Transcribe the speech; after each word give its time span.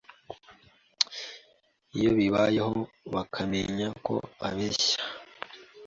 Iyo 1.97 2.09
bibayeho 2.17 2.77
bakamenya 3.13 3.87
ko 4.05 4.15
abeshya, 4.47 5.01